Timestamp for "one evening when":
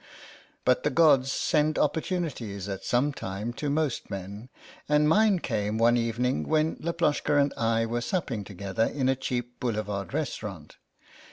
5.77-6.77